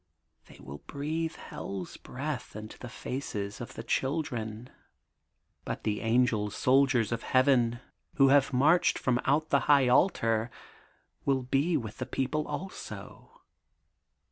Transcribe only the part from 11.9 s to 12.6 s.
the people